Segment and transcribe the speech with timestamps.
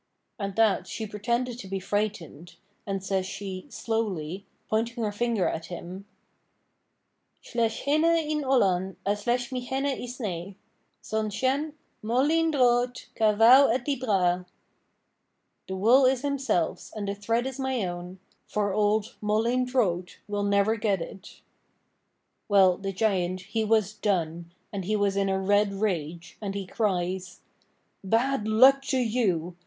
[0.39, 2.55] At that she pretended to be frightened,
[2.87, 6.07] and says she, slowly, pointing her finger at him:
[7.43, 10.55] 'S'lesh hene yn ollan, as lesh my hene y snaie,
[11.03, 14.47] Son shenn Moll YN DROAT cha vow eh dy braa.'
[15.67, 20.17] The wool is Himself's, and the thread is my own, For old Moll YN DROAT
[20.27, 21.41] will never get it.
[22.49, 26.65] Well the Giant, he was done, and he was in a red rage, and he
[26.65, 27.41] cries:
[28.03, 29.57] 'Bad luck to you!